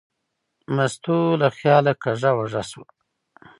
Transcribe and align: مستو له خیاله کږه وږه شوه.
مستو 0.75 1.17
له 1.41 1.47
خیاله 1.57 1.93
کږه 2.03 2.31
وږه 2.37 2.63
شوه. 2.69 2.87